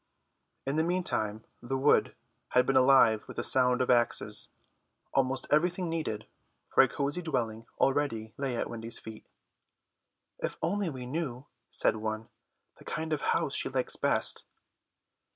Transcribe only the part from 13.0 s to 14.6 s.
of house she likes best."